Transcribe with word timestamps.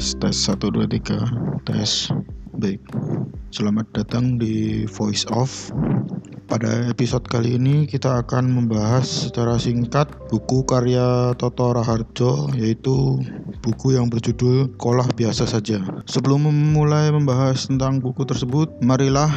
tes 0.00 0.16
tes 0.16 0.32
1 0.32 0.72
2 0.72 0.88
3 0.96 1.68
tes 1.68 2.08
baik. 2.56 2.80
Selamat 3.52 3.84
datang 3.92 4.40
di 4.40 4.88
voice 4.88 5.28
off. 5.28 5.68
Pada 6.48 6.88
episode 6.88 7.28
kali 7.28 7.60
ini 7.60 7.84
kita 7.84 8.24
akan 8.24 8.48
membahas 8.48 9.04
secara 9.28 9.60
singkat 9.60 10.08
buku 10.32 10.64
karya 10.64 11.36
Toto 11.36 11.76
Raharjo 11.76 12.48
yaitu 12.56 13.20
buku 13.60 13.92
yang 13.92 14.08
berjudul 14.08 14.72
Sekolah 14.72 15.04
Biasa 15.20 15.44
Saja. 15.44 15.84
Sebelum 16.08 16.48
memulai 16.48 17.12
membahas 17.12 17.68
tentang 17.68 18.00
buku 18.00 18.24
tersebut, 18.24 18.72
marilah 18.80 19.28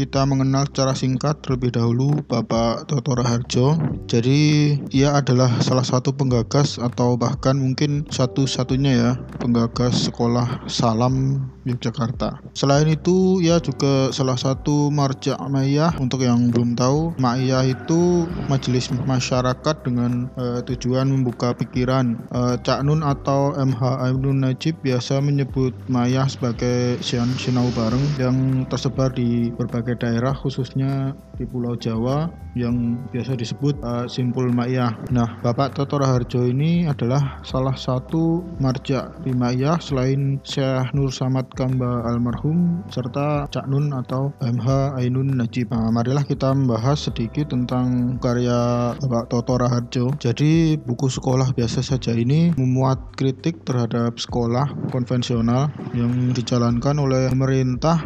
kita 0.00 0.24
mengenal 0.24 0.64
secara 0.64 0.96
singkat 0.96 1.44
terlebih 1.44 1.76
dahulu 1.76 2.24
Bapak 2.24 2.88
Toto 2.88 3.12
Raharjo. 3.12 3.76
Jadi 4.08 4.72
ia 4.96 5.12
adalah 5.12 5.60
salah 5.60 5.84
satu 5.84 6.16
penggagas 6.16 6.80
atau 6.80 7.20
bahkan 7.20 7.60
mungkin 7.60 8.08
satu-satunya 8.08 8.92
ya 8.96 9.10
penggagas 9.44 10.08
sekolah 10.08 10.64
Salam 10.72 11.44
Yogyakarta. 11.68 12.40
Selain 12.56 12.88
itu 12.88 13.38
ia 13.44 13.60
juga 13.60 14.08
salah 14.16 14.36
satu 14.36 14.88
marja 14.88 15.36
Ma'iyah 15.36 16.00
untuk 16.00 16.24
yang 16.24 16.48
belum 16.48 16.72
tahu 16.72 17.20
Ma'iyah 17.20 17.68
itu 17.68 18.24
majelis 18.48 18.88
masyarakat 18.92 19.76
dengan 19.84 20.32
uh, 20.40 20.64
tujuan 20.64 21.12
membuka 21.12 21.52
pikiran. 21.52 22.16
Uh, 22.32 22.56
Cak 22.60 22.80
Nun 22.84 23.04
atau 23.04 23.52
MH 23.52 23.80
Ainun 24.08 24.40
Najib 24.40 24.80
biasa 24.80 25.20
menyebut 25.20 25.76
Ma'iyah 25.92 26.28
sebagai 26.30 26.96
sinau 27.04 27.68
bareng 27.76 28.06
yang 28.16 28.64
tersebar 28.72 29.12
di 29.12 29.52
berbagai 29.52 30.00
daerah 30.00 30.32
khususnya 30.32 31.12
di 31.36 31.44
Pulau 31.44 31.76
Jawa 31.76 32.28
yang 32.58 32.98
biasa 33.12 33.36
disebut 33.36 33.78
uh, 33.84 34.04
Simpul 34.08 34.50
Ma'iyah. 34.50 35.12
Nah, 35.12 35.38
Bapak 35.44 35.76
Toto 35.76 36.00
Raharjo 36.00 36.44
ini 36.48 36.88
adalah 36.88 37.40
salah 37.46 37.76
satu 37.76 38.42
marja 38.58 39.12
di 39.22 39.30
Ma'iyah 39.30 39.78
selain 39.78 40.42
Syekh 40.42 40.92
Nur 40.96 41.14
Samad 41.14 41.49
Kamba 41.54 42.06
almarhum 42.06 42.86
serta 42.88 43.50
Cak 43.50 43.66
Nun 43.66 43.90
atau 43.90 44.34
MH 44.38 44.98
Ainun 44.98 45.34
Najib. 45.36 45.70
Nah, 45.74 45.90
marilah 45.90 46.22
kita 46.22 46.54
membahas 46.54 47.10
sedikit 47.10 47.50
tentang 47.50 48.18
karya 48.22 48.92
Bapak 48.98 49.30
Toto 49.30 49.58
Raharjo. 49.58 50.14
Jadi 50.18 50.78
buku 50.78 51.10
sekolah 51.10 51.52
biasa 51.54 51.82
saja 51.82 52.14
ini 52.14 52.54
memuat 52.54 53.18
kritik 53.18 53.62
terhadap 53.66 54.18
sekolah 54.18 54.90
konvensional 54.94 55.72
yang 55.94 56.32
dijalankan 56.32 56.96
oleh 57.02 57.28
pemerintah 57.30 58.02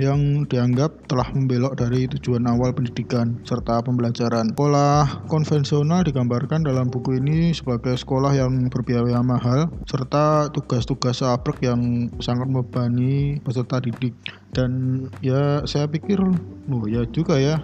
yang 0.00 0.46
dianggap 0.50 1.06
telah 1.06 1.26
membelok 1.30 1.78
dari 1.78 2.10
tujuan 2.10 2.44
awal 2.50 2.74
pendidikan 2.74 3.38
serta 3.46 3.82
pembelajaran. 3.82 4.50
Sekolah 4.54 5.26
konvensional 5.30 6.02
digambarkan 6.02 6.66
dalam 6.66 6.90
buku 6.90 7.22
ini 7.22 7.54
sebagai 7.54 7.94
sekolah 7.94 8.34
yang 8.34 8.68
berbiaya 8.70 9.22
mahal 9.22 9.70
serta 9.86 10.50
tugas-tugas 10.50 11.22
sabrek 11.22 11.62
yang 11.62 12.10
sangat 12.18 12.50
membebani 12.50 13.38
peserta 13.42 13.78
didik. 13.78 14.14
Dan 14.54 15.02
ya 15.18 15.66
saya 15.66 15.90
pikir, 15.90 16.22
oh 16.70 16.84
ya 16.86 17.02
juga 17.10 17.38
ya, 17.38 17.58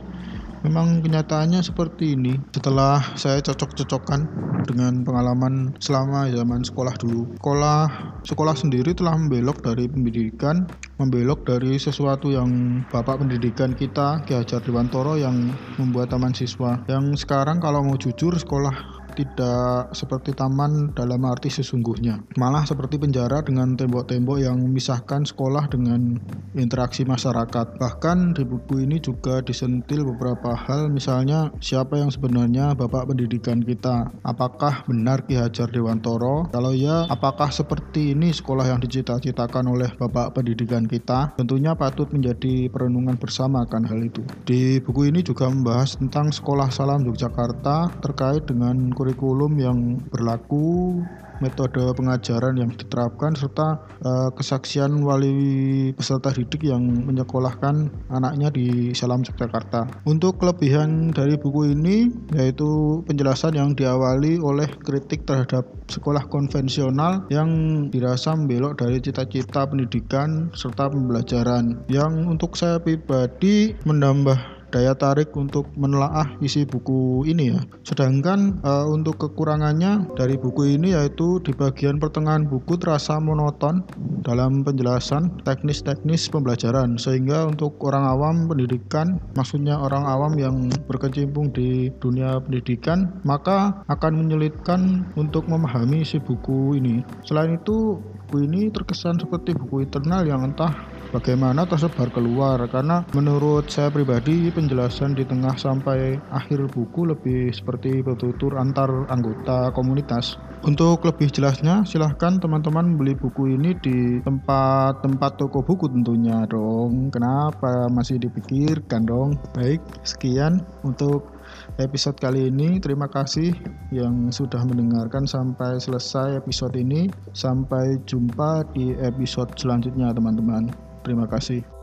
Memang 0.60 1.00
kenyataannya 1.00 1.64
seperti 1.64 2.20
ini. 2.20 2.36
Setelah 2.52 3.00
saya 3.16 3.40
cocok-cocokkan 3.40 4.28
dengan 4.68 5.00
pengalaman 5.00 5.72
selama 5.80 6.28
zaman 6.28 6.60
sekolah 6.60 6.94
dulu. 7.00 7.32
Sekolah 7.40 7.80
sekolah 8.28 8.52
sendiri 8.52 8.92
telah 8.92 9.16
membelok 9.16 9.64
dari 9.64 9.88
pendidikan, 9.88 10.68
membelok 11.00 11.48
dari 11.48 11.80
sesuatu 11.80 12.28
yang 12.28 12.84
Bapak 12.92 13.24
pendidikan 13.24 13.72
kita 13.72 14.20
Ki 14.28 14.36
Hajar 14.36 14.60
Dewantoro 14.60 15.16
yang 15.16 15.48
membuat 15.80 16.12
taman 16.12 16.36
siswa. 16.36 16.76
Yang 16.84 17.24
sekarang 17.24 17.56
kalau 17.64 17.80
mau 17.80 17.96
jujur 17.96 18.36
sekolah 18.36 18.99
tidak 19.14 19.92
seperti 19.92 20.32
taman 20.32 20.94
dalam 20.94 21.22
arti 21.26 21.50
sesungguhnya. 21.50 22.22
Malah 22.38 22.64
seperti 22.64 22.96
penjara 22.96 23.42
dengan 23.42 23.74
tembok-tembok 23.74 24.38
yang 24.42 24.62
memisahkan 24.62 25.26
sekolah 25.26 25.70
dengan 25.70 26.18
interaksi 26.54 27.06
masyarakat. 27.06 27.78
Bahkan 27.78 28.38
di 28.38 28.42
buku 28.46 28.86
ini 28.86 28.98
juga 29.02 29.42
disentil 29.42 30.06
beberapa 30.06 30.54
hal 30.54 30.90
misalnya 30.90 31.50
siapa 31.62 31.98
yang 31.98 32.10
sebenarnya 32.10 32.74
bapak 32.74 33.10
pendidikan 33.10 33.62
kita. 33.62 34.10
Apakah 34.26 34.86
benar 34.86 35.26
Ki 35.26 35.38
Hajar 35.38 35.70
Dewantoro? 35.70 36.50
Kalau 36.50 36.74
ya, 36.74 37.06
apakah 37.06 37.50
seperti 37.50 38.14
ini 38.14 38.34
sekolah 38.34 38.66
yang 38.66 38.80
dicita-citakan 38.82 39.70
oleh 39.70 39.90
bapak 39.98 40.34
pendidikan 40.34 40.86
kita? 40.86 41.34
Tentunya 41.38 41.74
patut 41.74 42.10
menjadi 42.10 42.70
perenungan 42.70 43.16
bersama 43.18 43.66
akan 43.66 43.86
hal 43.86 44.00
itu. 44.02 44.22
Di 44.46 44.82
buku 44.82 45.10
ini 45.10 45.22
juga 45.22 45.46
membahas 45.50 45.96
tentang 45.98 46.30
sekolah 46.34 46.68
salam 46.72 47.06
Yogyakarta 47.06 48.02
terkait 48.02 48.46
dengan 48.46 48.90
kurikulum 49.00 49.56
yang 49.56 49.96
berlaku, 50.12 51.00
metode 51.40 51.80
pengajaran 51.96 52.60
yang 52.60 52.68
diterapkan 52.76 53.32
serta 53.32 53.80
uh, 54.04 54.28
kesaksian 54.36 55.00
wali 55.00 55.88
peserta 55.96 56.36
didik 56.36 56.68
yang 56.68 56.84
menyekolahkan 56.84 57.88
anaknya 58.12 58.52
di 58.52 58.92
Salam 58.92 59.24
Yogyakarta. 59.24 60.04
Untuk 60.04 60.36
kelebihan 60.36 61.16
dari 61.16 61.40
buku 61.40 61.72
ini 61.72 62.12
yaitu 62.36 63.00
penjelasan 63.08 63.56
yang 63.56 63.72
diawali 63.72 64.36
oleh 64.36 64.68
kritik 64.84 65.24
terhadap 65.24 65.64
sekolah 65.88 66.28
konvensional 66.28 67.24
yang 67.32 67.48
dirasa 67.88 68.36
membelok 68.36 68.78
dari 68.78 69.00
cita-cita 69.00 69.64
pendidikan 69.64 70.52
serta 70.52 70.92
pembelajaran 70.92 71.80
yang 71.88 72.28
untuk 72.28 72.54
saya 72.54 72.76
pribadi 72.76 73.72
menambah 73.88 74.59
daya 74.70 74.94
tarik 74.94 75.34
untuk 75.34 75.68
menelaah 75.76 76.38
isi 76.40 76.64
buku 76.64 77.26
ini 77.26 77.54
ya. 77.54 77.60
Sedangkan 77.82 78.62
uh, 78.62 78.86
untuk 78.88 79.18
kekurangannya 79.20 80.14
dari 80.14 80.38
buku 80.38 80.78
ini 80.78 80.94
yaitu 80.94 81.42
di 81.42 81.52
bagian 81.52 81.98
pertengahan 81.98 82.46
buku 82.46 82.78
terasa 82.78 83.18
monoton 83.18 83.82
dalam 84.22 84.62
penjelasan 84.62 85.42
teknis-teknis 85.42 86.30
pembelajaran 86.30 86.96
sehingga 86.96 87.50
untuk 87.50 87.76
orang 87.82 88.04
awam 88.06 88.36
pendidikan 88.46 89.18
maksudnya 89.34 89.76
orang 89.76 90.06
awam 90.06 90.32
yang 90.38 90.56
berkecimpung 90.86 91.50
di 91.50 91.90
dunia 91.98 92.38
pendidikan 92.40 93.10
maka 93.26 93.82
akan 93.90 94.22
menyulitkan 94.24 95.04
untuk 95.18 95.50
memahami 95.50 96.06
isi 96.06 96.22
buku 96.22 96.78
ini. 96.78 97.02
Selain 97.26 97.58
itu 97.58 97.98
buku 98.00 98.46
ini 98.46 98.70
terkesan 98.70 99.18
seperti 99.18 99.58
buku 99.58 99.82
internal 99.82 100.22
yang 100.22 100.46
entah 100.46 100.70
bagaimana 101.10 101.66
tersebar 101.66 102.08
keluar. 102.14 102.62
Karena 102.70 103.04
menurut 103.12 103.68
saya 103.68 103.90
pribadi 103.90 104.48
penjelasan 104.50 105.18
di 105.18 105.26
tengah 105.26 105.54
sampai 105.58 106.18
akhir 106.30 106.70
buku 106.70 107.10
lebih 107.10 107.50
seperti 107.50 108.00
bertutur 108.00 108.56
antar 108.56 108.88
anggota 109.10 109.74
komunitas. 109.74 110.38
Untuk 110.60 111.08
lebih 111.08 111.32
jelasnya 111.32 111.88
silahkan 111.88 112.36
teman-teman 112.36 113.00
beli 113.00 113.16
buku 113.16 113.56
ini 113.56 113.72
di 113.80 114.20
tempat-tempat 114.20 115.40
toko 115.40 115.64
buku 115.64 115.88
tentunya 115.88 116.44
dong. 116.44 117.08
Kenapa 117.08 117.88
masih 117.88 118.20
dipikirkan 118.20 119.08
dong? 119.08 119.40
Baik 119.56 119.80
sekian 120.04 120.60
untuk 120.84 121.39
episode 121.80 122.16
kali 122.20 122.50
ini. 122.52 122.78
Terima 122.78 123.08
kasih 123.08 123.54
yang 123.90 124.28
sudah 124.30 124.62
mendengarkan 124.66 125.24
sampai 125.24 125.80
selesai 125.80 126.38
episode 126.38 126.76
ini. 126.76 127.08
Sampai 127.32 127.98
jumpa 128.04 128.68
di 128.76 128.94
episode 129.00 129.54
selanjutnya 129.56 130.12
teman-teman. 130.12 130.70
Terima 131.02 131.24
kasih. 131.24 131.79